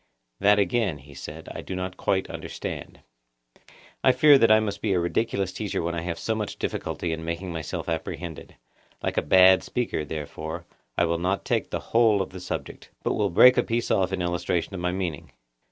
That 0.39 0.57
again, 0.57 0.97
he 0.97 1.13
said, 1.13 1.47
I 1.53 1.61
do 1.61 1.75
not 1.75 1.95
quite 1.95 2.27
understand. 2.27 3.01
I 4.03 4.11
fear 4.11 4.39
that 4.39 4.49
I 4.49 4.59
must 4.59 4.81
be 4.81 4.93
a 4.93 4.99
ridiculous 4.99 5.53
teacher 5.53 5.83
when 5.83 5.93
I 5.93 6.01
have 6.01 6.17
so 6.17 6.33
much 6.33 6.57
difficulty 6.57 7.11
in 7.11 7.23
making 7.23 7.51
myself 7.51 7.87
apprehended. 7.87 8.55
Like 9.03 9.17
a 9.17 9.21
bad 9.21 9.61
speaker, 9.61 10.03
therefore, 10.03 10.65
I 10.97 11.05
will 11.05 11.19
not 11.19 11.45
take 11.45 11.69
the 11.69 11.79
whole 11.93 12.23
of 12.23 12.31
the 12.31 12.39
subject, 12.39 12.89
but 13.03 13.13
will 13.13 13.29
break 13.29 13.57
a 13.57 13.63
piece 13.63 13.91
off 13.91 14.11
in 14.11 14.23
illustration 14.23 14.73
of 14.73 14.79
my 14.79 14.91
meaning. 14.91 15.33